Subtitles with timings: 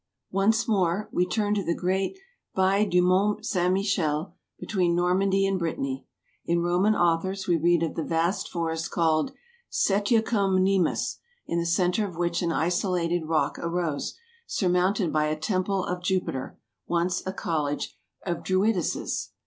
[0.31, 1.07] Once more.
[1.11, 2.17] We turn to the great
[2.57, 6.07] Baie du Mont Saint Michel, between Normandy and Brittany.
[6.43, 9.31] In Roman authors we read of the vast forest called
[9.69, 14.17] "Setiacum Nemus," in the centre of which an isolated rock arose,
[14.47, 16.57] surmounted by a temple of Jupiter,
[16.87, 17.95] once a college
[18.25, 19.33] of Druidesses.